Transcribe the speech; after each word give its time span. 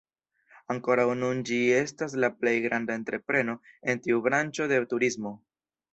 Ankoraŭ 0.75 1.03
nun 1.17 1.43
ĝi 1.49 1.57
estas 1.81 2.17
la 2.25 2.31
plej 2.39 2.55
granda 2.65 2.95
entrepreno 3.01 3.55
en 3.93 4.03
tiu 4.07 4.25
branĉo 4.29 4.69
de 4.73 4.81
turismo. 4.95 5.37